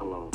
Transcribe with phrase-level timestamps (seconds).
[0.00, 0.30] alone.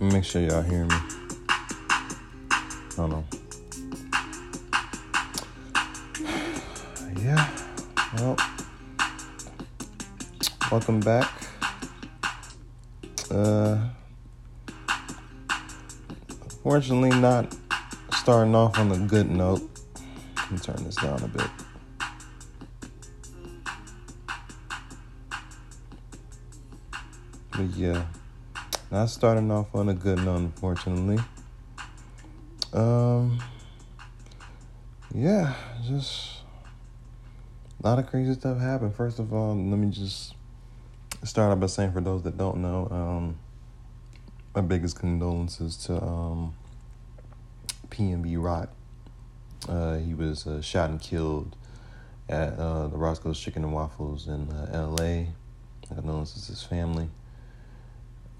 [0.00, 0.96] Make sure y'all hear me.
[2.96, 3.24] Hold on.
[7.16, 7.48] Yeah.
[8.18, 8.36] Well,
[10.70, 11.30] welcome back.
[13.30, 13.91] Uh,
[16.72, 17.54] fortunately, not
[18.14, 19.60] starting off on a good note.
[20.36, 21.46] Let me turn this down a bit.
[27.50, 28.06] But yeah,
[28.90, 31.18] not starting off on a good note, unfortunately.
[32.72, 33.38] Um,
[35.14, 35.52] yeah,
[35.86, 36.38] just
[37.84, 38.94] a lot of crazy stuff happened.
[38.94, 40.34] First of all, let me just
[41.22, 43.36] start off by saying for those that don't know, um,
[44.54, 46.54] my biggest condolences to um,
[47.92, 48.70] PNB Rock.
[49.68, 51.54] Uh, he was uh, shot and killed
[52.28, 55.28] at uh, the Roscoe's Chicken and Waffles in uh, L.A.
[55.86, 57.08] Condolences to his family.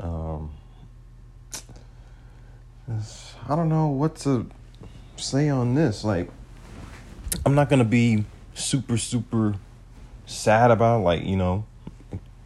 [0.00, 0.50] Um,
[3.48, 4.48] I don't know what to
[5.16, 6.02] say on this.
[6.02, 6.30] Like,
[7.46, 9.54] I'm not gonna be super super
[10.26, 11.02] sad about.
[11.02, 11.64] Like, you know,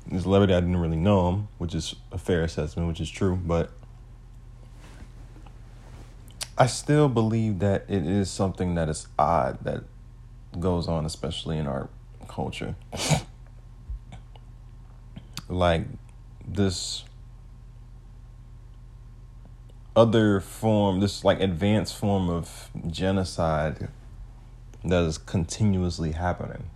[0.06, 3.36] this celebrity I didn't really know him, which is a fair assessment, which is true.
[3.36, 3.70] But
[6.58, 9.84] I still believe that it is something that is odd that
[10.58, 11.90] goes on, especially in our
[12.28, 12.76] culture.
[15.48, 15.84] like
[16.46, 17.04] this
[19.94, 23.88] other form, this like advanced form of genocide
[24.84, 26.70] that is continuously happening.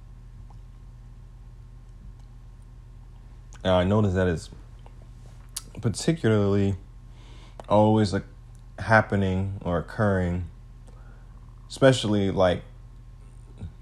[3.62, 4.50] And I notice that it's
[5.80, 6.76] particularly
[7.68, 8.24] always like
[8.80, 10.46] happening or occurring,
[11.68, 12.62] especially like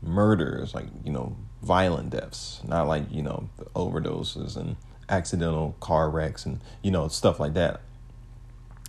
[0.03, 4.77] murders, like, you know, violent deaths, not like, you know, overdoses and
[5.09, 7.81] accidental car wrecks and, you know, stuff like that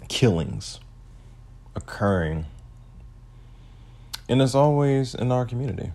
[0.07, 0.79] killings
[1.75, 2.45] occurring.
[4.27, 5.91] And it's always in our community.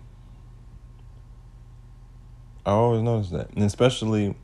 [2.65, 3.50] I always notice that.
[3.50, 4.34] And especially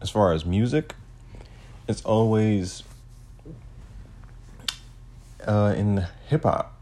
[0.00, 0.94] as far as music,
[1.88, 2.82] it's always
[5.46, 6.78] uh, in hip hop.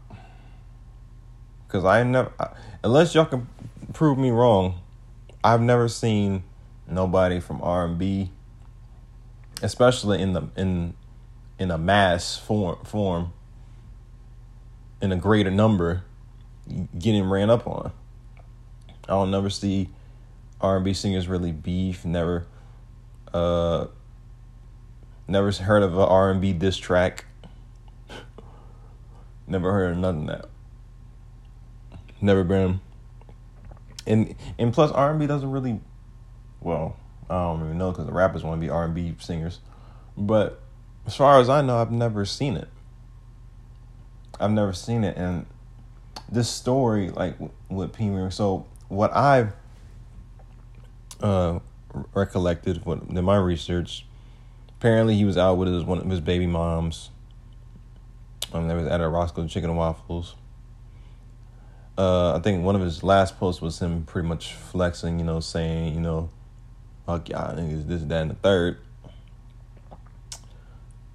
[1.67, 2.31] Because I never,
[2.83, 3.47] unless y'all can
[3.93, 4.81] prove me wrong,
[5.43, 6.43] I've never seen
[6.87, 8.31] nobody from R and B,
[9.61, 10.93] especially in the in
[11.57, 13.33] in a mass form form
[15.01, 16.03] in a greater number
[16.97, 17.91] getting ran up on.
[19.05, 19.89] I don't never see
[20.59, 22.05] R and B singers really beef.
[22.05, 22.45] Never,
[23.33, 23.87] uh,
[25.27, 27.25] never heard of a R and B diss track.
[29.51, 30.45] Never heard nothing that.
[32.21, 32.79] Never been.
[34.07, 35.79] And and plus R and B doesn't really,
[36.59, 36.97] well,
[37.29, 39.59] I don't even know because the rappers want to be R and B singers,
[40.17, 40.61] but
[41.05, 42.69] as far as I know, I've never seen it.
[44.39, 45.45] I've never seen it, and
[46.31, 47.35] this story, like
[47.69, 48.09] with P.
[48.31, 49.53] So what I've
[51.21, 51.59] uh,
[52.13, 54.05] recollected in my research,
[54.69, 57.09] apparently he was out with his one of his baby moms.
[58.53, 60.35] Um, there was at a Roscoe Chicken and Waffles.
[61.97, 65.39] Uh, I think one of his last posts was him pretty much flexing, you know,
[65.39, 66.29] saying, you know,
[67.05, 68.77] fuck y'all niggas, this, that, and the third.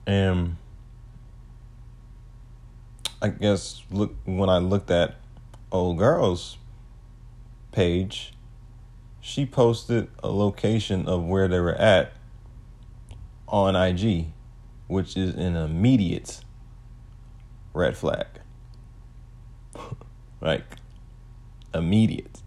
[0.07, 0.57] And
[3.21, 5.17] I guess look when I looked at
[5.73, 6.57] old girl's
[7.73, 8.33] page,
[9.21, 12.13] she posted a location of where they were at
[13.49, 14.27] on IG,
[14.87, 16.45] which is an immediate
[17.77, 18.27] red flag.
[20.41, 20.65] like
[21.75, 22.43] immediate.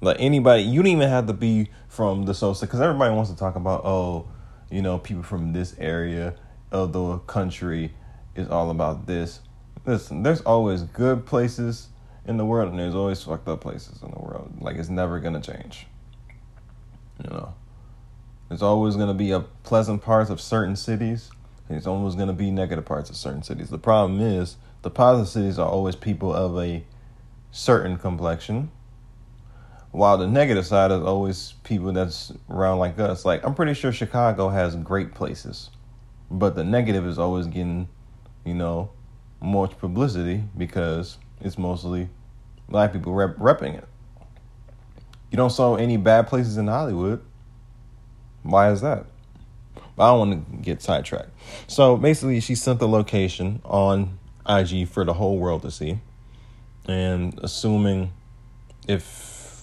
[0.00, 3.36] Like anybody, you don't even have to be from the social because everybody wants to
[3.36, 4.26] talk about oh,
[4.70, 6.34] you know, people from this area
[6.72, 7.92] of the country
[8.34, 9.40] is all about this.
[9.84, 11.88] Listen, there's always good places
[12.26, 14.52] in the world and there's always fucked up places in the world.
[14.60, 15.86] Like it's never gonna change.
[17.22, 17.54] You know.
[18.48, 21.30] There's always gonna be a pleasant parts of certain cities.
[21.70, 23.70] There's always gonna be negative parts of certain cities.
[23.70, 26.84] The problem is the positive cities are always people of a
[27.50, 28.70] certain complexion.
[29.92, 33.24] While the negative side is always people that's around like us.
[33.24, 35.70] Like I'm pretty sure Chicago has great places
[36.30, 37.88] but the negative is always getting,
[38.44, 38.90] you know,
[39.40, 42.08] more publicity because it's mostly
[42.68, 43.88] black people rep- repping it.
[45.30, 47.22] You don't saw any bad places in Hollywood.
[48.42, 49.06] Why is that?
[50.00, 51.28] But I don't want to get sidetracked.
[51.66, 54.18] So basically, she sent the location on
[54.48, 55.98] IG for the whole world to see.
[56.86, 58.10] And assuming
[58.88, 59.62] if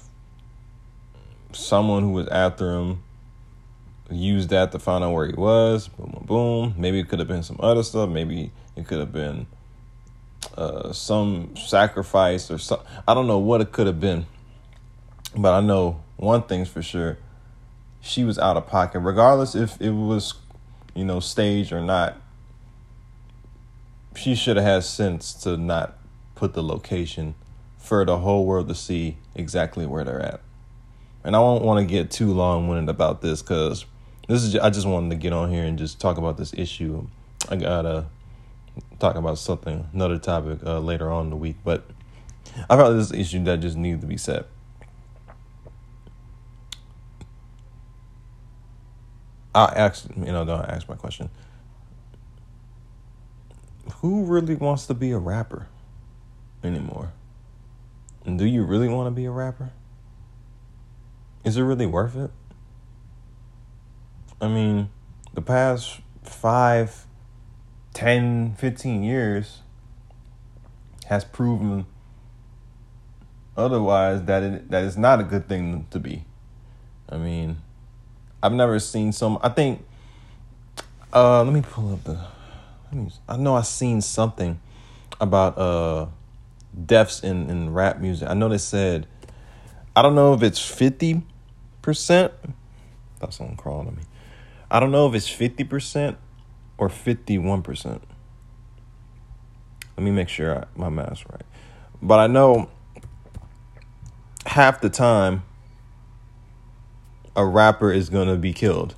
[1.54, 3.01] someone who was after him
[4.12, 6.74] used that to find out where he was, boom, boom, boom.
[6.78, 8.07] Maybe it could have been some other stuff.
[8.07, 9.48] Maybe it could have been
[10.56, 12.81] uh, some sacrifice or some.
[13.07, 14.28] I don't know what it could have been,
[15.36, 17.18] but I know one thing's for sure:
[18.07, 20.33] she was out of pocket, regardless if it was,
[20.95, 22.15] you know, staged or not.
[24.15, 25.98] She should have had sense to not
[26.33, 27.36] put the location
[27.77, 30.42] for the whole world to see exactly where they're at.
[31.24, 33.86] And I don't want to get too long winded about this because
[34.27, 37.07] this is I just wanted to get on here and just talk about this issue.
[37.50, 38.06] I gotta
[39.00, 41.86] talk about something another topic uh, later on in the week, but
[42.69, 44.45] I felt this issue that just needed to be said.
[49.57, 51.30] I ask you know don't ask my question.
[53.98, 55.68] Who really wants to be a rapper
[56.63, 57.13] anymore?
[58.25, 59.71] And do you really want to be a rapper?
[61.44, 62.30] Is it really worth it?
[64.39, 64.89] I mean,
[65.33, 67.06] the past five,
[67.94, 69.62] 10, 15 years
[71.06, 71.86] has proven
[73.56, 76.25] otherwise that it that is not a good thing to be.
[77.09, 77.57] I mean,
[78.47, 79.85] I've never seen some I think
[81.13, 82.19] uh let me pull up the
[82.91, 84.59] me, I know I've seen something
[85.19, 86.07] about uh
[86.85, 88.29] deaths in, in rap music.
[88.29, 89.07] I know they said
[89.95, 91.21] I don't know if it's fifty
[91.81, 92.31] percent.
[93.19, 94.03] That's someone crawling on me.
[94.69, 96.17] I don't know if it's 50%
[96.77, 98.01] or 51%.
[99.95, 101.44] Let me make sure I, my math's right.
[102.01, 102.69] But I know
[104.45, 105.44] half the time
[107.38, 108.95] a rapper is to be killed.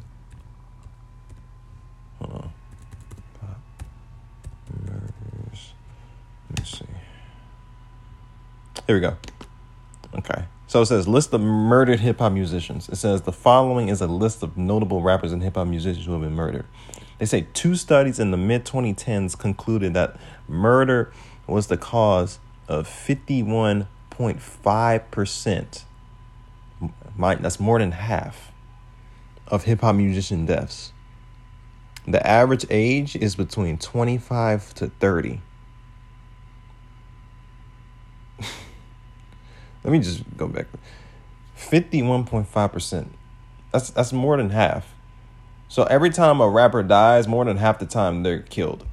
[2.20, 2.52] Hold on.
[4.86, 5.74] Murders.
[6.50, 6.86] Let me see.
[8.88, 9.18] Here we go.
[10.18, 10.46] Okay.
[10.68, 12.88] So it says list of murdered hip hop musicians.
[12.90, 16.14] It says the following is a list of notable rappers and hip hop musicians who
[16.14, 16.66] have been murdered.
[17.18, 21.12] They say two studies in the mid 2010s concluded that murder
[21.46, 22.40] was the cause
[22.70, 25.84] of 51.5%.
[27.20, 28.52] That's more than half
[29.48, 30.94] of hip hop musician deaths.
[32.08, 35.42] The average age is between 25 to 30.
[39.84, 40.68] Let me just go back.
[41.56, 43.12] Fifty-one point five percent.
[43.74, 44.96] That's that's more than half.
[45.68, 48.86] So every time a rapper dies, more than half the time they're killed.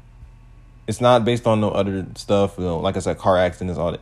[0.88, 2.58] It's not based on no other stuff.
[2.58, 4.00] You know, like I said, car accidents, all that.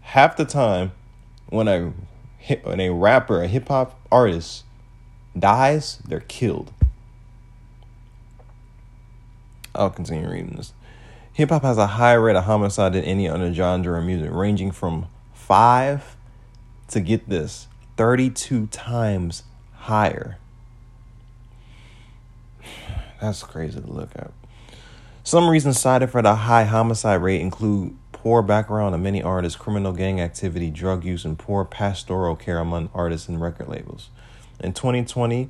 [0.00, 0.92] Half the time,
[1.48, 1.92] when a
[2.62, 4.64] when a rapper, a hip hop artist
[5.38, 6.72] dies, they're killed.
[9.74, 10.72] I'll continue reading this.
[11.34, 14.70] Hip hop has a higher rate of homicide than any other genre of music, ranging
[14.70, 16.16] from five
[16.88, 19.42] to get this 32 times
[19.74, 20.38] higher.
[23.20, 24.30] That's crazy to look at.
[25.24, 27.96] Some reasons cited for the high homicide rate include
[28.26, 32.90] poor background of many artists, criminal gang activity, drug use, and poor pastoral care among
[32.92, 34.08] artists and record labels.
[34.58, 35.48] In 2020,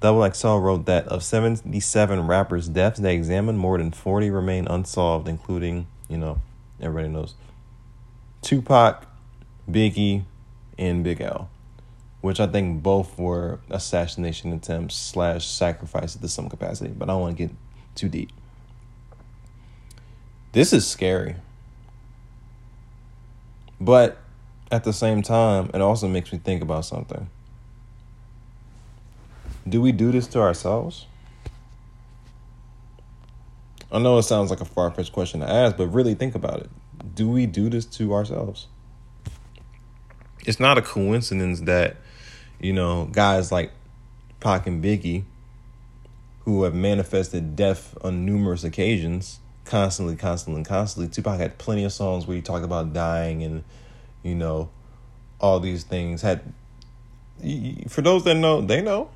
[0.00, 5.28] Double XL wrote that of 77 rappers' deaths they examined, more than 40 remain unsolved,
[5.28, 6.40] including, you know,
[6.80, 7.34] everybody knows
[8.42, 9.06] Tupac,
[9.70, 10.24] Biggie,
[10.76, 11.48] and Big L,
[12.22, 17.20] which I think both were assassination attempts slash sacrifices to some capacity, but I don't
[17.20, 17.56] want to get
[17.94, 18.32] too deep.
[20.50, 21.36] This is scary.
[23.80, 24.18] But
[24.70, 27.28] at the same time, it also makes me think about something.
[29.68, 31.06] Do we do this to ourselves?
[33.92, 36.60] I know it sounds like a far fetched question to ask, but really think about
[36.60, 36.70] it.
[37.14, 38.68] Do we do this to ourselves?
[40.46, 41.96] it's not a coincidence that
[42.60, 43.72] you know guys like
[44.40, 45.24] Pac and Biggie,
[46.44, 49.39] who have manifested death on numerous occasions,
[49.70, 51.08] constantly, constantly, constantly.
[51.08, 53.64] Tupac had plenty of songs where he talked about dying and
[54.22, 54.68] you know
[55.40, 56.20] all these things.
[56.20, 56.52] Had
[57.88, 59.10] for those that know, they know.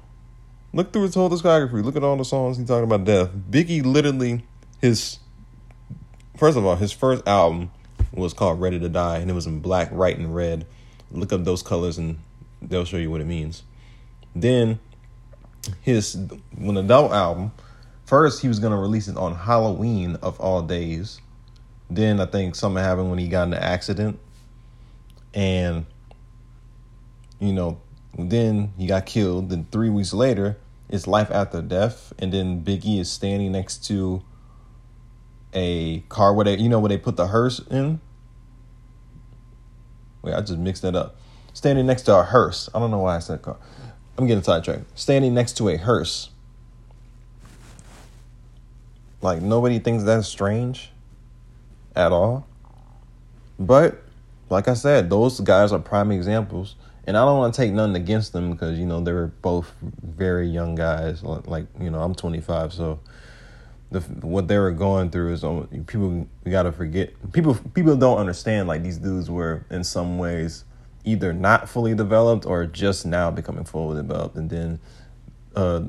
[0.73, 1.85] Look through his whole discography.
[1.85, 3.31] Look at all the songs he talked about death.
[3.51, 4.45] Biggie literally
[4.81, 5.19] his
[6.37, 7.71] first of all his first album
[8.13, 10.67] was called Ready to Die and it was in black, white, and red
[11.11, 12.19] look up those colors and
[12.63, 13.63] they'll show you what it means.
[14.35, 14.79] Then
[15.81, 16.17] his
[16.57, 17.53] when double album,
[18.07, 21.21] first he was gonna release it on Halloween of all days.
[21.91, 24.19] Then I think something happened when he got in an accident.
[25.33, 25.87] And
[27.41, 27.81] you know,
[28.19, 29.51] then he got killed.
[29.51, 30.57] Then three weeks later,
[30.89, 32.13] it's life after death.
[32.19, 34.23] And then Biggie is standing next to
[35.53, 38.01] a car where they you know where they put the hearse in.
[40.23, 41.17] Wait, I just mixed that up.
[41.53, 42.69] Standing next to a hearse.
[42.75, 43.57] I don't know why I said car.
[44.17, 44.99] I'm getting sidetracked.
[44.99, 46.31] Standing next to a hearse.
[49.25, 50.93] Like nobody thinks that's strange
[51.97, 52.47] at all.
[53.59, 54.03] But
[54.51, 56.77] like I said, those guys are prime examples.
[57.07, 59.73] And I don't want to take nothing against them because you know they were both
[60.03, 61.23] very young guys.
[61.23, 63.01] Like you know, I'm 25, so
[63.91, 65.41] the what they were going through is
[65.87, 67.15] people we gotta forget.
[67.33, 70.65] People people don't understand like these dudes were in some ways
[71.05, 74.81] either not fully developed or just now becoming fully developed, and then
[75.57, 75.83] uh,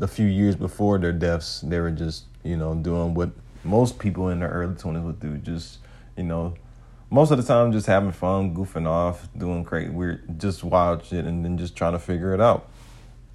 [0.00, 3.30] a few years before their deaths, they were just you know doing what
[3.64, 5.78] most people in their early 20s would do, just
[6.16, 6.54] you know
[7.12, 11.26] most of the time just having fun, goofing off, doing crazy, weird, just wild shit,
[11.26, 12.70] and then just trying to figure it out.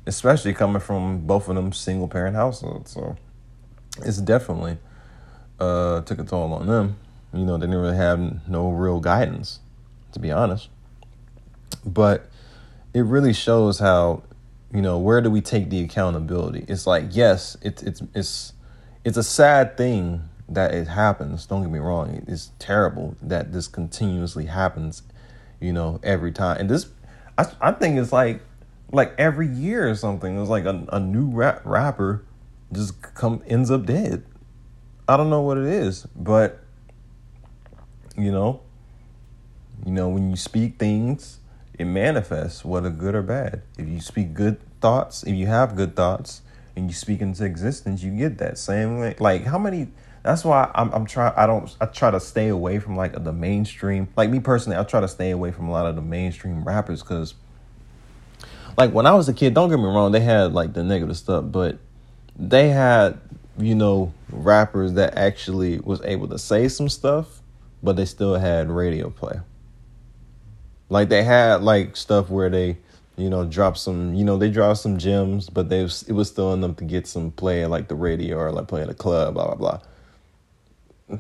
[0.08, 3.16] Especially coming from both of them single parent households, so
[4.04, 4.80] it's definitely
[5.60, 6.98] uh, took a toll on them.
[7.34, 9.60] You know, they didn't really have no real guidance,
[10.14, 10.70] to be honest.
[11.86, 12.28] But
[12.96, 14.24] it really shows how,
[14.74, 16.66] you know, where do we take the accountability?
[16.68, 18.54] It's like, yes, it's it's it's
[19.04, 21.46] it's a sad thing that it happens.
[21.46, 25.04] Don't get me wrong; it's terrible that this continuously happens.
[25.60, 26.88] You know, every time, and this,
[27.38, 28.42] I I think it's like
[28.92, 30.40] like every year or something.
[30.40, 32.24] It's like a, a new rap rapper
[32.74, 34.24] just come ends up dead.
[35.08, 36.60] I don't know what it is, but
[38.18, 38.62] you know,
[39.86, 41.40] you know when you speak things,
[41.78, 43.62] it manifests whether good or bad.
[43.78, 46.42] If you speak good thoughts, if you have good thoughts
[46.76, 49.16] and you speak into existence, you get that same way.
[49.20, 49.90] Like how many
[50.24, 53.34] that's why I'm I'm trying I don't I try to stay away from like the
[53.34, 54.08] mainstream.
[54.16, 57.04] Like me personally, I try to stay away from a lot of the mainstream rappers
[57.04, 57.36] cuz
[58.78, 61.18] like when I was a kid, don't get me wrong, they had like the negative
[61.18, 61.78] stuff, but
[62.36, 63.20] they had
[63.58, 67.42] you know rappers that actually was able to say some stuff,
[67.84, 69.40] but they still had radio play.
[70.90, 72.78] Like they had like stuff where they
[73.16, 76.28] you know, drop some, you know, they drop some gems, but they was, it was
[76.28, 79.34] still enough to get some play like the radio or like play at a club,
[79.34, 79.80] blah blah blah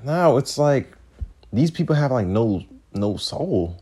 [0.04, 0.98] now it's like
[1.52, 3.82] these people have like no no soul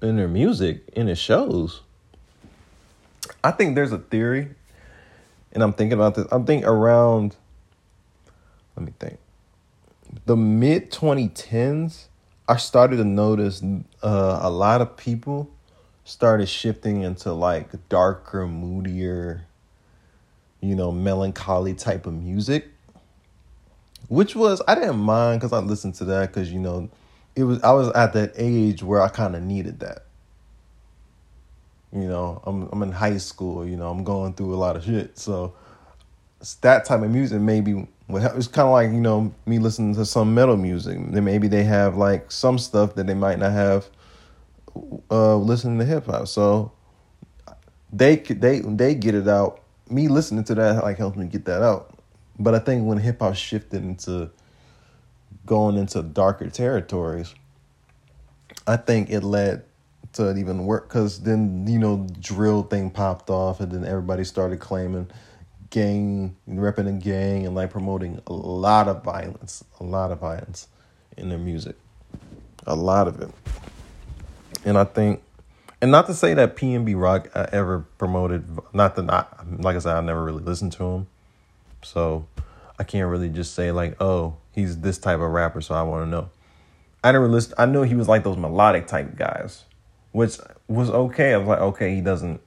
[0.00, 1.82] in their music in their shows.
[3.42, 4.48] I think there's a theory,
[5.52, 6.26] and I'm thinking about this.
[6.30, 7.34] I'm thinking around.
[8.76, 9.18] Let me think.
[10.26, 12.06] The mid 2010s,
[12.48, 13.62] I started to notice
[14.02, 15.50] uh, a lot of people
[16.04, 19.46] started shifting into like darker, moodier,
[20.60, 22.68] you know, melancholy type of music
[24.08, 26.88] which was I didn't mind because I listened to that because you know
[27.34, 30.06] it was I was at that age where I kind of needed that.
[31.92, 33.66] You know, I'm I'm in high school.
[33.66, 35.54] You know, I'm going through a lot of shit, so
[36.60, 40.34] that type of music maybe it's kind of like you know me listening to some
[40.34, 40.98] metal music.
[41.10, 43.88] Then maybe they have like some stuff that they might not have
[45.10, 46.28] uh listening to hip hop.
[46.28, 46.72] So
[47.92, 49.60] they they they get it out.
[49.88, 51.98] Me listening to that like helps me get that out.
[52.38, 54.30] But I think when hip hop shifted into
[55.44, 57.34] going into darker territories,
[58.66, 59.64] I think it led
[60.12, 64.24] to it even work because then you know drill thing popped off and then everybody
[64.24, 65.08] started claiming
[65.70, 70.68] gang repping a gang and like promoting a lot of violence a lot of violence
[71.16, 71.76] in their music
[72.66, 73.30] a lot of it
[74.64, 75.22] and i think
[75.80, 79.24] and not to say that pnb rock uh, ever promoted not that I,
[79.58, 81.06] like i said i never really listened to him
[81.82, 82.26] so
[82.78, 86.06] I can't really just say like, oh, he's this type of rapper, so I want
[86.06, 86.30] to know.
[87.02, 87.54] I never list.
[87.56, 89.64] I knew he was like those melodic type guys,
[90.12, 91.32] which was okay.
[91.32, 92.40] I was like, okay, he doesn't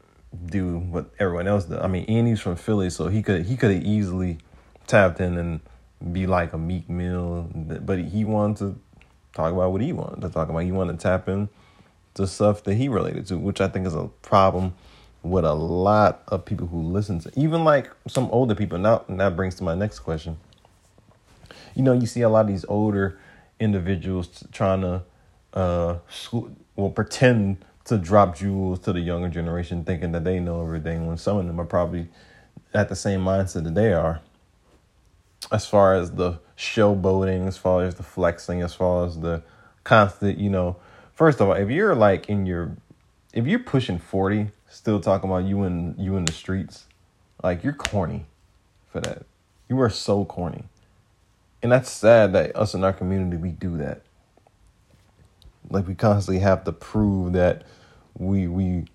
[0.45, 1.79] do what everyone else does.
[1.81, 4.37] I mean, Andy's from Philly, so he could he could have easily
[4.87, 5.59] tapped in and
[6.11, 8.79] be like a Meek Mill, but he wanted to
[9.33, 10.59] talk about what he wanted to talk about.
[10.59, 11.49] He wanted to tap in
[12.15, 14.75] to stuff that he related to, which I think is a problem
[15.21, 18.77] with a lot of people who listen to even like some older people.
[18.77, 20.37] Now and that brings to my next question.
[21.75, 23.19] You know, you see a lot of these older
[23.59, 25.03] individuals trying to
[25.53, 30.61] uh school, well pretend to drop jewels to the younger generation thinking that they know
[30.61, 32.07] everything when some of them are probably
[32.73, 34.21] at the same mindset that they are
[35.51, 39.41] as far as the showboating as far as the flexing as far as the
[39.83, 40.75] constant you know
[41.13, 42.75] first of all if you're like in your
[43.33, 46.85] if you're pushing 40 still talking about you in you in the streets,
[47.43, 48.25] like you're corny
[48.91, 49.25] for that.
[49.67, 50.63] You are so corny.
[51.61, 54.01] And that's sad that us in our community we do that.
[55.69, 57.63] Like we constantly have to prove that
[58.19, 58.85] we we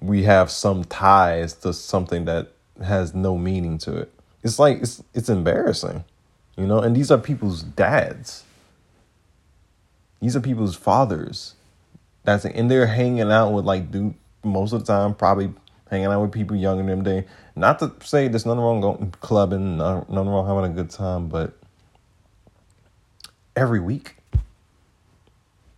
[0.00, 4.12] we have some ties to something that has no meaning to it.
[4.42, 6.04] It's like it's it's embarrassing.
[6.56, 8.44] You know, and these are people's dads.
[10.20, 11.54] These are people's fathers.
[12.22, 12.54] That's it.
[12.54, 14.14] and they're hanging out with like dude
[14.44, 15.52] most of the time, probably
[15.90, 17.22] hanging out with people younger than them.
[17.22, 17.26] They
[17.56, 21.56] not to say there's nothing wrong going clubbing, nothing wrong having a good time, but
[23.56, 24.16] every week,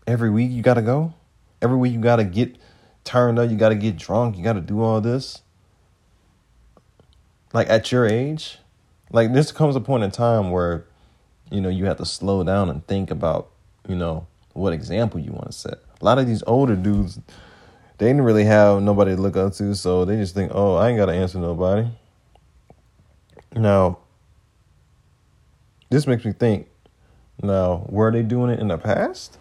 [0.07, 1.15] every week you gotta go.
[1.63, 2.57] Every week you gotta get
[3.07, 3.51] turned up.
[3.51, 4.37] You gotta get drunk.
[4.37, 5.43] You gotta do all this.
[7.53, 8.59] Like at your age,
[9.11, 10.85] like this comes a point in time where,
[11.51, 13.49] you know, you have to slow down and think about,
[13.89, 15.79] you know, what example you want to set.
[16.01, 17.19] A lot of these older dudes,
[17.99, 20.91] they didn't really have nobody to look up to, so they just think, oh, I
[20.91, 21.89] ain't gotta answer nobody.
[23.55, 23.99] Now,
[25.89, 26.69] this makes me think.
[27.43, 29.39] Now, were they doing it in the past?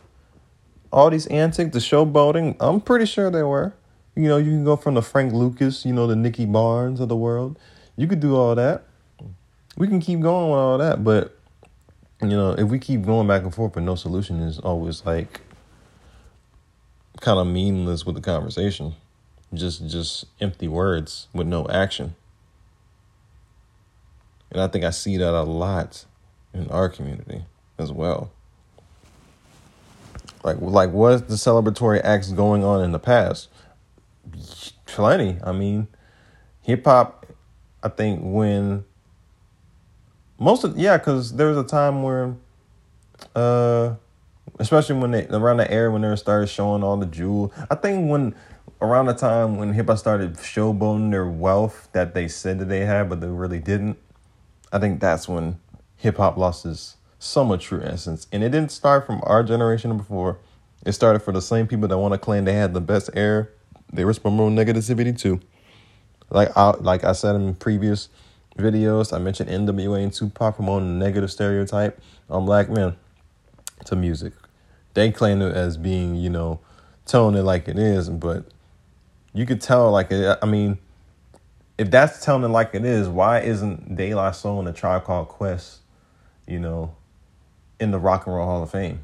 [0.96, 3.74] All these antics, the showboating, I'm pretty sure they were.
[4.16, 7.10] You know, you can go from the Frank Lucas, you know, the Nicky Barnes of
[7.10, 7.60] the world.
[7.98, 8.86] You could do all that
[9.78, 11.38] we can keep going with all that, but
[12.22, 15.42] you know, if we keep going back and forth, but no solution is always like
[17.22, 18.96] kind of meaningless with the conversation.
[19.54, 22.16] Just just empty words with no action.
[24.52, 26.06] And I think I see that a lot
[26.54, 27.46] in our community
[27.78, 28.32] as well.
[30.46, 33.50] Like like what's the celebratory acts going on in the past?
[34.86, 35.40] Plenty.
[35.44, 35.88] I mean,
[36.62, 37.26] hip hop
[37.82, 38.86] I think when
[40.40, 42.36] most of yeah, because there was a time where,
[43.36, 43.96] uh,
[44.60, 47.54] especially when they around the era when they started showing all the jewel.
[47.70, 48.36] I think when
[48.82, 52.82] around the time when hip hop started showboating their wealth that they said that they
[52.82, 53.98] had, but they really didn't.
[54.72, 55.60] I think that's when
[55.96, 60.38] hip hop lost its somewhat true essence, and it didn't start from our generation before.
[60.86, 63.52] It started for the same people that want to claim they had the best air.
[63.92, 65.40] They were promoting negativity too.
[66.30, 68.10] Like I like I said in previous
[68.58, 69.14] videos.
[69.14, 72.96] I mentioned NWA and Tupac promoting negative stereotype on black men
[73.86, 74.34] to music.
[74.94, 76.62] They claim it as being, you know,
[77.06, 78.46] telling it like it is, but
[79.34, 80.12] you could tell like.
[80.12, 80.78] I mean,
[81.78, 85.04] if that's telling it like it is, why isn't De La Soul and a Tribe
[85.04, 85.80] Called Quest,
[86.48, 86.96] you know,
[87.80, 89.02] in the Rock and Roll Hall of Fame?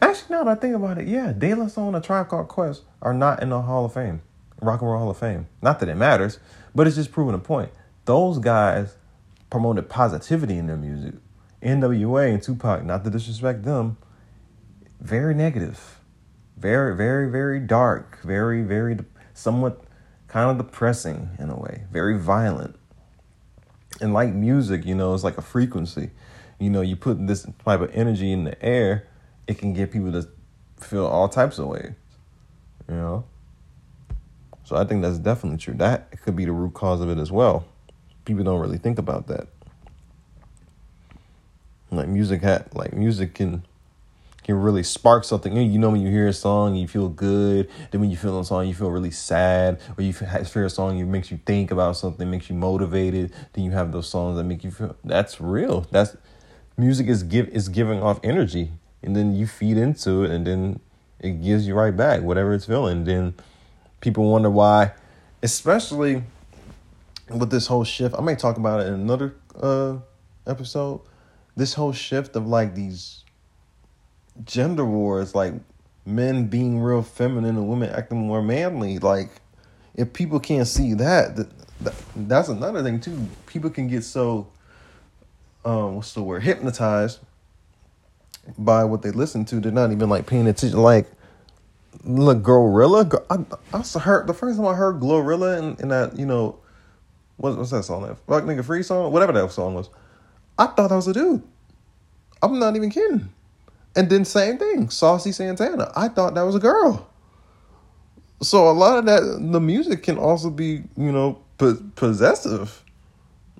[0.00, 2.48] Actually, now that I think about it, yeah, De La Soul and the Tribe Called
[2.48, 4.22] Quest are not in the Hall of Fame,
[4.60, 5.46] Rock and Roll Hall of Fame.
[5.60, 6.38] Not that it matters,
[6.74, 7.70] but it's just proving a point
[8.04, 8.96] those guys
[9.50, 11.14] promoted positivity in their music.
[11.62, 13.98] NWA and Tupac, not to disrespect them,
[15.00, 16.00] very negative,
[16.56, 18.98] very, very, very dark, very, very
[19.34, 19.82] somewhat
[20.28, 22.76] kind of depressing in a way, very violent.
[24.00, 26.10] And like music, you know, it's like a frequency.
[26.60, 29.08] You know, you put this type of energy in the air,
[29.48, 30.28] it can get people to
[30.78, 31.92] feel all types of ways.
[32.88, 33.24] You know?
[34.62, 35.74] So I think that's definitely true.
[35.74, 37.66] That could be the root cause of it as well
[38.30, 39.48] people don't really think about that.
[41.90, 43.64] Like music had like music can
[44.44, 45.54] can really spark something.
[45.56, 47.68] You know when you hear a song, you feel good.
[47.90, 49.80] Then when you feel a song, you feel really sad.
[49.98, 53.32] Or you hear a song, it makes you think about something, makes you motivated.
[53.52, 54.96] Then you have those songs that make you feel.
[55.04, 55.86] That's real.
[55.90, 56.16] That's
[56.76, 60.80] music is give is giving off energy, and then you feed into it, and then
[61.18, 63.04] it gives you right back whatever it's feeling.
[63.04, 63.34] Then
[64.00, 64.92] people wonder why,
[65.42, 66.24] especially
[67.28, 69.98] with this whole shift, I may talk about it in another uh,
[70.46, 71.00] episode.
[71.56, 73.24] This whole shift of like these
[74.44, 75.54] gender wars, like
[76.06, 78.98] men being real feminine and women acting more manly.
[78.98, 79.30] Like,
[79.94, 81.48] if people can't see that, that,
[81.80, 83.28] that that's another thing too.
[83.46, 84.48] People can get so,
[85.64, 87.20] um, what's the word, hypnotized
[88.58, 89.60] by what they listen to.
[89.60, 90.78] They're not even like paying attention.
[90.78, 91.06] Like,
[92.04, 93.22] look, Glorilla.
[93.30, 96.58] I, I heard the first time I heard Glorilla in, in that you know
[97.36, 98.02] what, what's that song?
[98.02, 99.88] That fuck nigga free song, whatever that song was.
[100.58, 101.42] I thought that was a dude.
[102.42, 103.30] I'm not even kidding.
[103.96, 105.90] And then same thing, Saucy Santana.
[105.96, 107.08] I thought that was a girl.
[108.42, 109.20] So a lot of that,
[109.52, 111.42] the music can also be, you know,
[111.96, 112.84] possessive.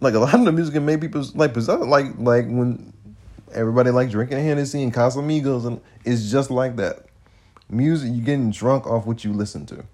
[0.01, 1.87] Like a lot of the music can make people like possessive.
[1.87, 2.93] Like like when
[3.53, 7.07] everybody like drinking Hennessy and Casamigos, and it's just like that.
[7.69, 9.85] Music, you're getting drunk off what you listen to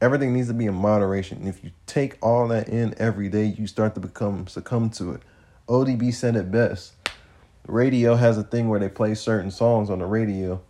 [0.00, 1.46] everything needs to be in moderation.
[1.46, 5.22] If you take all that in every day, you start to become succumb to it.
[5.68, 6.94] ODB said it best.
[7.66, 10.60] Radio has a thing where they play certain songs on the radio,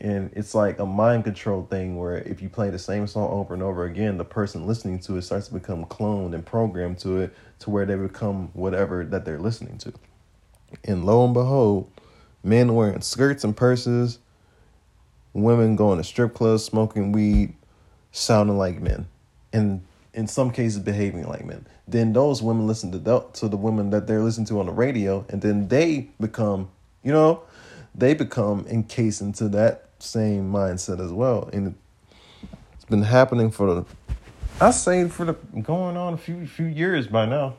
[0.00, 3.52] and it's like a mind control thing where if you play the same song over
[3.52, 7.18] and over again, the person listening to it starts to become cloned and programmed to
[7.18, 9.92] it to where they become whatever that they're listening to.
[10.84, 11.90] And lo and behold,
[12.44, 14.20] men wearing skirts and purses,
[15.32, 17.54] women going to strip clubs, smoking weed,
[18.12, 19.08] sounding like men.
[19.52, 19.82] And
[20.14, 21.66] in some cases behaving like men.
[21.88, 24.72] Then those women listen to the, to the women that they're listening to on the
[24.72, 26.70] radio, and then they become,
[27.02, 27.42] you know,
[27.94, 31.48] they become encased into that same mindset as well.
[31.52, 31.74] And
[32.74, 33.84] it's been happening for the,
[34.60, 37.56] I say for the going on a few few years by now.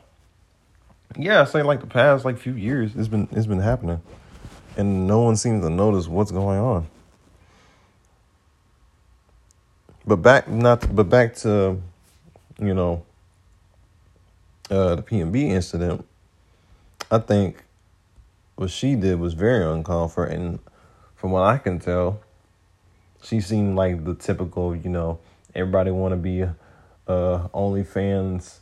[1.16, 4.00] Yeah, I say like the past like few years, it's been it's been happening,
[4.76, 6.86] and no one seems to notice what's going on.
[10.06, 11.80] But back not but back to
[12.60, 13.04] you know,
[14.70, 16.06] uh, the PNB incident,
[17.10, 17.64] I think
[18.56, 20.24] what she did was very uncalled for.
[20.24, 20.60] And
[21.16, 22.20] from what I can tell,
[23.22, 25.18] she seemed like the typical, you know,
[25.54, 26.56] everybody want to be a,
[27.06, 28.58] a OnlyFans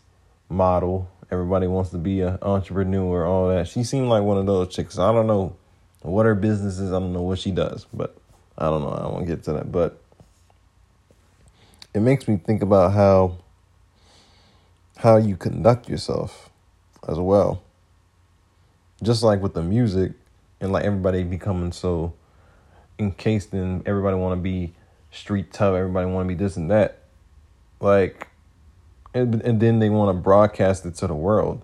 [0.49, 1.11] model.
[1.31, 3.69] Everybody wants to be an entrepreneur, all that.
[3.69, 4.99] She seemed like one of those chicks.
[4.99, 5.57] I don't know
[6.03, 6.91] what her business is.
[6.91, 8.17] I don't know what she does, but
[8.57, 8.91] I don't know.
[8.91, 9.71] I won't get to that.
[9.71, 10.01] But
[11.95, 13.39] it makes me think about how
[14.97, 16.51] how you conduct yourself
[17.07, 17.63] as well.
[19.03, 20.13] Just like with the music
[20.61, 22.15] and like everybody becoming so
[22.99, 24.73] in everybody want to be
[25.11, 26.99] street tough, everybody want to be this and that.
[27.81, 28.29] Like
[29.15, 31.63] and, and then they want to broadcast it to the world.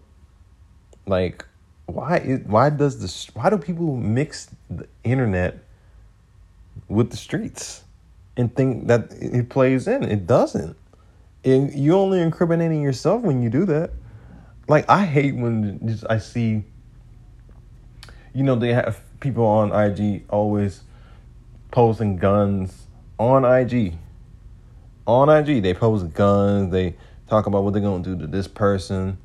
[1.06, 1.44] Like
[1.86, 5.58] why why does this why do people mix the internet
[6.88, 7.84] with the streets
[8.36, 10.02] and think that it plays in?
[10.02, 10.76] It doesn't.
[11.44, 13.90] And you're only incriminating yourself when you do that.
[14.66, 16.64] Like I hate when I see
[18.32, 20.82] you know they have people on IG always
[21.74, 22.86] posting guns
[23.18, 23.94] on IG.
[25.08, 26.94] On IG, they post guns, they
[27.26, 29.18] talk about what they're to do to this person.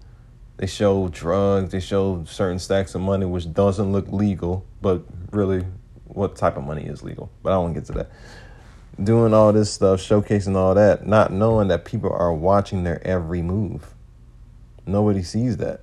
[0.58, 5.64] They show drugs, they show certain stacks of money which doesn't look legal, but really
[6.06, 7.30] what type of money is legal?
[7.44, 8.10] But I won't get to that
[9.02, 13.44] doing all this stuff, showcasing all that, not knowing that people are watching their every
[13.44, 13.94] move.
[14.88, 15.82] Nobody sees that.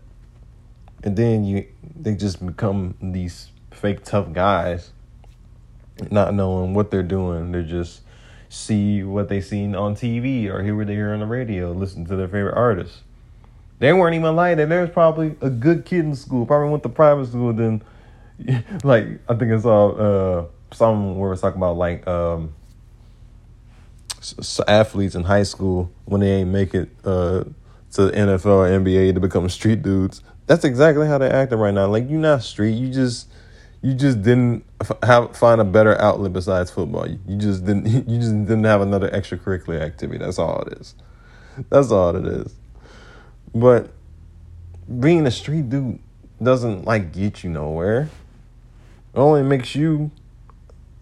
[1.05, 4.90] And then you they just become these fake tough guys,
[6.11, 7.52] not knowing what they're doing.
[7.52, 8.02] They just
[8.48, 12.04] see what they seen on TV or hear what they hear on the radio, listen
[12.06, 13.02] to their favorite artists.
[13.78, 14.68] They weren't even like that.
[14.68, 17.82] There was probably a good kid in school, probably went to private school, then
[18.85, 22.54] like I think it's all uh some where it's talking about like um
[24.66, 27.44] athletes in high school when they ain't make it uh,
[27.92, 30.22] to the NFL or NBA to become street dudes.
[30.46, 31.87] That's exactly how they're acting right now.
[31.87, 32.72] Like you're not street.
[32.72, 33.28] You just
[33.82, 34.64] you just didn't
[35.02, 37.06] have find a better outlet besides football.
[37.08, 40.18] You just didn't you just didn't have another extracurricular activity.
[40.18, 40.94] That's all it is.
[41.70, 42.54] That's all it is.
[43.54, 43.90] But
[45.00, 45.98] being a street dude
[46.42, 48.10] doesn't like get you nowhere.
[49.14, 50.10] It only makes you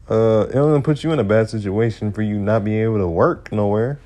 [0.08, 3.08] uh, it only puts you in a bad situation for you not being able to
[3.08, 3.98] work nowhere.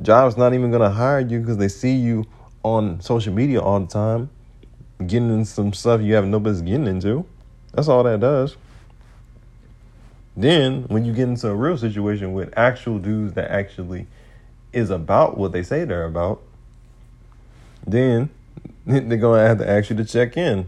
[0.00, 2.24] Job's not even gonna hire you because they see you
[2.62, 4.30] on social media all the time,
[5.06, 7.26] getting in some stuff you have no business getting into.
[7.72, 8.56] That's all that does.
[10.36, 14.06] Then when you get into a real situation with actual dudes that actually
[14.72, 16.42] is about what they say they're about,
[17.86, 18.30] then
[18.86, 20.66] they're gonna have to ask you to check in.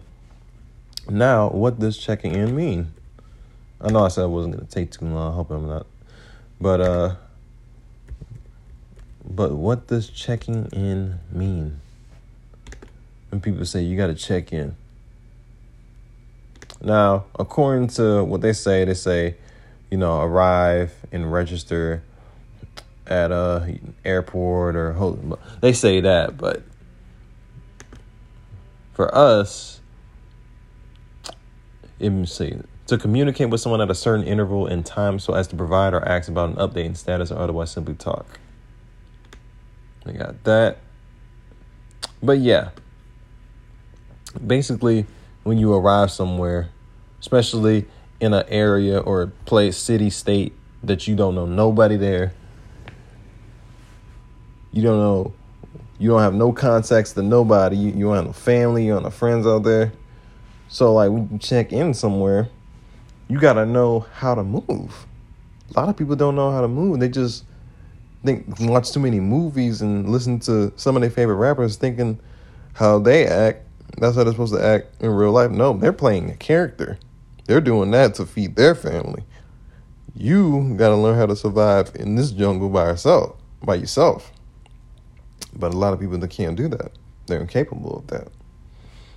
[1.08, 2.92] Now, what does checking in mean?
[3.80, 5.32] I know I said I wasn't gonna take too long.
[5.32, 5.86] I hope I'm not.
[6.60, 7.14] But uh
[9.28, 11.80] but what does checking in mean?
[13.30, 14.76] When people say you gotta check in.
[16.84, 19.36] Now, according to what they say, they say,
[19.90, 22.02] you know, arrive and register
[23.06, 26.62] at a airport or they say that, but
[28.92, 29.80] for us,
[31.98, 35.46] let me see to communicate with someone at a certain interval in time so as
[35.48, 38.38] to provide or ask about an update in status or otherwise simply talk.
[40.04, 40.78] We got that.
[42.22, 42.70] But yeah,
[44.46, 45.06] basically,
[45.44, 46.70] when you arrive somewhere,
[47.20, 47.86] especially
[48.20, 50.52] in an area or a place, city, state
[50.82, 52.32] that you don't know nobody there,
[54.72, 55.32] you don't know,
[55.98, 59.04] you don't have no contacts to nobody, you, you don't have no family, you don't
[59.04, 59.92] have friends out there.
[60.68, 62.48] So, like, when you check in somewhere,
[63.28, 65.06] you got to know how to move.
[65.74, 67.00] A lot of people don't know how to move.
[67.00, 67.44] They just
[68.24, 72.18] think watch too many movies and listen to some of their favorite rappers thinking
[72.72, 73.66] how they act.
[73.98, 75.50] That's how they're supposed to act in real life.
[75.50, 76.98] No, they're playing a character.
[77.46, 79.24] They're doing that to feed their family.
[80.14, 84.32] You got to learn how to survive in this jungle by yourself, by yourself.
[85.54, 86.92] But a lot of people they can't do that.
[87.26, 88.28] They're incapable of that.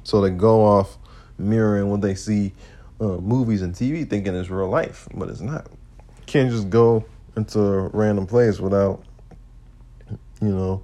[0.04, 0.98] So they go off
[1.38, 2.54] mirroring what they see
[3.00, 5.68] uh, movies and TV thinking it's real life, but it's not.
[6.26, 9.04] Can't just go into a random place without,
[10.42, 10.82] you know,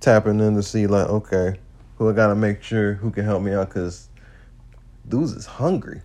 [0.00, 1.58] tapping in to see like, okay,
[1.98, 4.08] who I gotta make sure who can help me out because
[5.08, 6.00] dudes is hungry.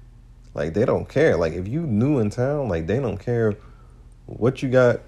[0.55, 1.37] Like they don't care.
[1.37, 3.55] Like if you new in town, like they don't care
[4.25, 5.01] what you got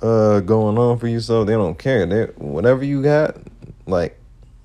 [0.00, 1.20] uh going on for you.
[1.20, 2.06] So they don't care.
[2.06, 3.36] They whatever you got,
[3.86, 4.18] like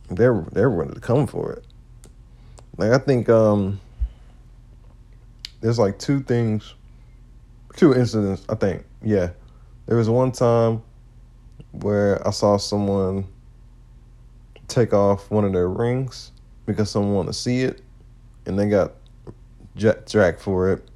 [0.10, 1.66] they're they're ready to come for it.
[2.78, 3.80] Like I think um
[5.62, 6.76] there's like two things,
[7.76, 8.46] two incidents.
[8.50, 9.32] I think yeah,
[9.88, 10.84] there was one time
[11.72, 13.26] where I saw someone
[14.68, 16.32] take off one of their rings
[16.66, 17.82] because someone wanted to see it,
[18.46, 18.94] and they got
[19.76, 20.88] jet dragged for it.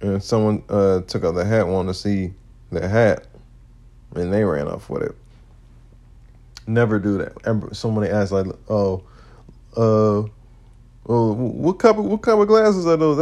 [0.00, 2.34] And someone uh, took off the hat, wanted to see
[2.70, 3.26] their hat,
[4.14, 5.16] and they ran off with it.
[6.66, 7.70] Never do that.
[7.72, 9.02] Somebody asked like, "Oh,
[9.76, 10.22] uh,
[11.06, 13.18] oh, what color, what color glasses are those?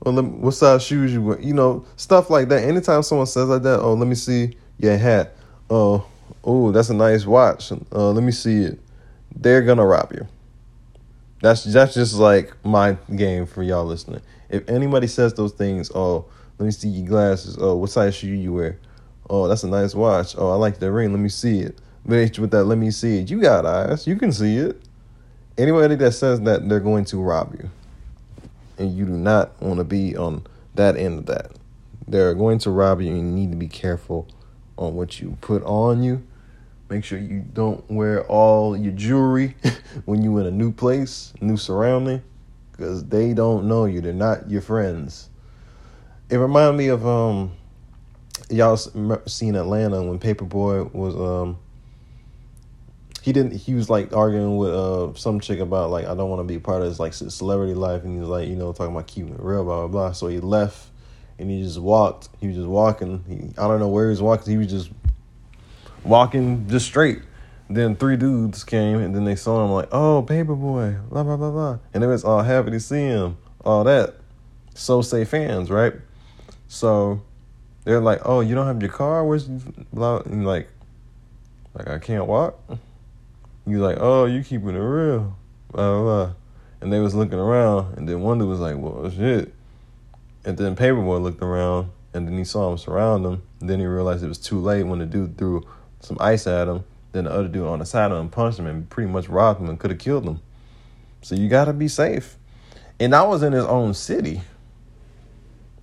[0.00, 1.40] Or let me, what size shoes you wear?
[1.40, 2.62] You know, stuff like that.
[2.64, 5.36] Anytime someone says like that, oh, let me see your hat.
[5.70, 6.06] Oh,
[6.44, 7.72] oh, that's a nice watch.
[7.72, 8.78] Uh, let me see it.
[9.34, 10.26] They're gonna rob you.
[11.40, 14.20] That's that's just like my game for y'all listening.
[14.48, 16.26] If anybody says those things, oh,
[16.58, 17.56] let me see your glasses.
[17.60, 18.78] Oh, what size shoe you wear?
[19.28, 20.34] Oh, that's a nice watch.
[20.36, 21.10] Oh, I like the ring.
[21.10, 21.80] Let me see it.
[22.04, 23.30] With that, let me see it.
[23.30, 24.06] You got eyes.
[24.06, 24.80] You can see it.
[25.56, 27.70] Anybody that says that, they're going to rob you.
[28.78, 31.52] And you do not want to be on that end of that.
[32.06, 34.28] They're going to rob you, and you need to be careful
[34.76, 36.26] on what you put on you.
[36.92, 39.56] Make sure you don't wear all your jewelry
[40.04, 42.22] when you in a new place, new surrounding,
[42.70, 44.02] because they don't know you.
[44.02, 45.30] They're not your friends.
[46.28, 47.52] It reminded me of um,
[48.50, 51.58] y'all seen Atlanta when Paper Boi was um,
[53.22, 56.40] he didn't he was like arguing with uh some chick about like I don't want
[56.40, 58.94] to be part of his like celebrity life and he was like you know talking
[58.94, 60.90] about keeping it real blah blah blah so he left
[61.38, 64.20] and he just walked he was just walking he, I don't know where he was
[64.20, 64.90] walking he was just
[66.04, 67.20] walking just straight
[67.70, 71.36] then three dudes came and then they saw him like oh Paper Boi blah blah
[71.36, 74.14] blah blah and they was all happy to see him all that
[74.74, 75.94] so say fans right
[76.68, 77.22] so
[77.84, 80.68] they're like oh you don't have your car where's blah and like
[81.74, 82.58] like I can't walk
[83.66, 85.36] He's like, oh, you keeping it real,
[85.70, 86.34] blah, blah, blah.
[86.80, 89.54] And they was looking around, and then one dude was like, well, shit.
[90.44, 93.42] And then Paper Boi looked around, and then he saw him surround him.
[93.60, 95.64] And then he realized it was too late when the dude threw
[96.02, 96.84] some ice at him.
[97.12, 99.60] Then the other dude on the side of him punched him and pretty much robbed
[99.60, 100.40] him and could have killed him.
[101.22, 102.36] So you got to be safe.
[103.00, 104.42] And that was in his own city,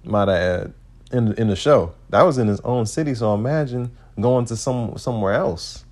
[0.03, 0.73] might I add,
[1.11, 1.93] in, in the show.
[2.09, 5.85] That was in his own city, so imagine going to some somewhere else.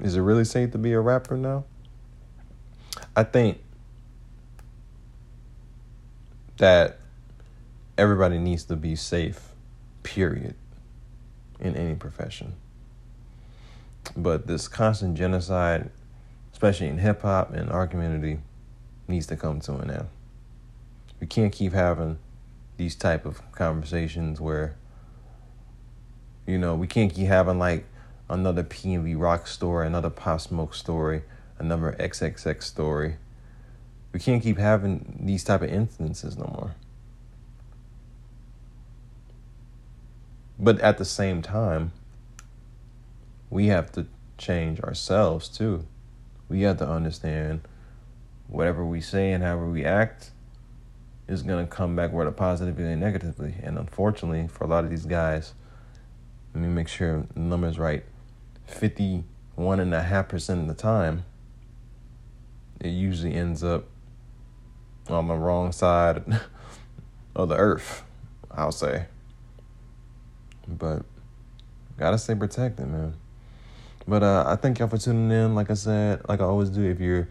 [0.00, 1.64] Is it really safe to be a rapper now?
[3.16, 3.58] I think
[6.58, 6.98] that
[7.96, 9.47] everybody needs to be safe,
[10.08, 10.54] period,
[11.60, 12.54] in any profession.
[14.16, 15.90] But this constant genocide,
[16.50, 18.38] especially in hip hop and our community,
[19.06, 20.08] needs to come to an end.
[21.20, 22.18] We can't keep having
[22.78, 24.76] these type of conversations where,
[26.46, 27.84] you know, we can't keep having like
[28.30, 31.22] another PNB Rock story, another Pop Smoke story,
[31.58, 33.16] another XXX story.
[34.14, 36.74] We can't keep having these type of instances no more.
[40.58, 41.92] But at the same time,
[43.50, 45.86] we have to change ourselves too.
[46.48, 47.60] We have to understand
[48.48, 50.30] whatever we say and however we act
[51.28, 53.54] is going to come back whether positively and negatively.
[53.62, 55.52] And unfortunately, for a lot of these guys,
[56.54, 58.04] let me make sure the number's right.
[58.68, 61.24] 51.5% of the time,
[62.80, 63.84] it usually ends up
[65.08, 66.24] on the wrong side
[67.36, 68.02] of the earth,
[68.50, 69.06] I'll say.
[70.68, 71.02] But
[71.96, 73.14] gotta stay protected, man.
[74.06, 75.54] But uh, I thank y'all for tuning in.
[75.54, 77.28] Like I said, like I always do, if you're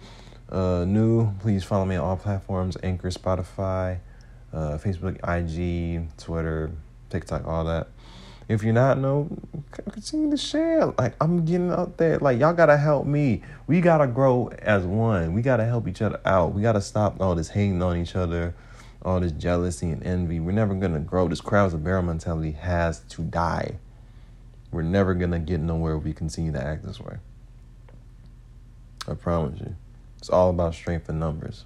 [0.49, 3.99] uh, new, please follow me on all platforms Anchor, Spotify,
[4.53, 6.71] uh, Facebook, IG, Twitter,
[7.09, 7.87] TikTok, all that
[8.47, 9.29] if you're not, no,
[9.91, 10.85] continue to share.
[10.97, 12.17] Like I'm getting out there.
[12.19, 13.41] Like y'all gotta help me.
[13.67, 15.33] We gotta grow as one.
[15.33, 16.53] We gotta help each other out.
[16.53, 18.55] We gotta stop all this hating on each other,
[19.07, 20.39] all this jealousy and envy.
[20.39, 21.27] We're never gonna grow.
[21.27, 23.77] This crowds of barrel mentality has to die.
[24.71, 27.17] We're never gonna get nowhere if we continue to act this way.
[29.07, 29.75] I promise you.
[30.17, 31.63] It's all about strength and numbers.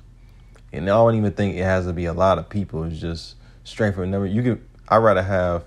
[0.72, 2.84] And I don't even think it has to be a lot of people.
[2.84, 4.28] It's just strength and number.
[4.28, 5.64] You could I'd rather have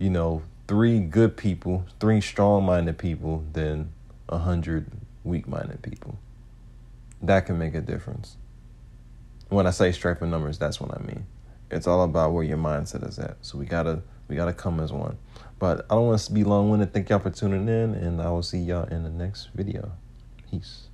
[0.00, 3.92] you know, three good people, three strong minded people than
[4.28, 4.90] a hundred
[5.22, 6.18] weak minded people.
[7.22, 8.36] That can make a difference.
[9.50, 11.26] When I say strength in numbers, that's what I mean.
[11.70, 13.36] It's all about where your mindset is at.
[13.42, 15.18] So we gotta we gotta come as one.
[15.58, 16.92] But I don't want to be long winded.
[16.92, 19.92] Thank y'all for tuning in, and I will see y'all in the next video.
[20.50, 20.89] Peace.